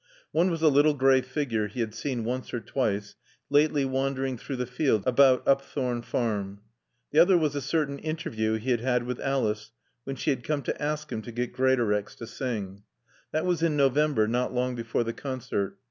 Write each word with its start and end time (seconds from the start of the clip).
One 0.31 0.49
was 0.49 0.63
a 0.63 0.67
little 0.67 0.95
gray 0.95 1.21
figure 1.21 1.67
he 1.67 1.79
had 1.79 1.93
seen 1.93 2.23
once 2.25 2.55
or 2.55 2.59
twice 2.59 3.13
lately 3.51 3.85
wandering 3.85 4.35
through 4.35 4.55
the 4.55 4.65
fields 4.65 5.03
about 5.05 5.45
Upthorne 5.47 6.01
Farm. 6.03 6.61
The 7.11 7.19
other 7.19 7.37
was 7.37 7.53
a 7.53 7.61
certain 7.61 7.99
interview 7.99 8.55
he 8.55 8.71
had 8.71 8.81
had 8.81 9.03
with 9.03 9.19
Alice 9.19 9.69
when 10.03 10.15
she 10.15 10.31
had 10.31 10.43
come 10.43 10.63
to 10.63 10.81
ask 10.81 11.11
him 11.11 11.21
to 11.21 11.31
get 11.31 11.53
Greatorex 11.53 12.15
to 12.15 12.25
sing. 12.25 12.81
That 13.31 13.45
was 13.45 13.61
in 13.61 13.77
November, 13.77 14.27
not 14.27 14.51
long 14.51 14.73
before 14.73 15.03
the 15.03 15.13
concert. 15.13 15.77